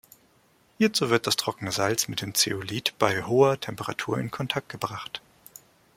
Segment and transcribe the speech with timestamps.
[0.79, 5.21] Hierzu wird das trockene Salz mit dem Zeolith bei hoher Temperatur in Kontakt gebracht.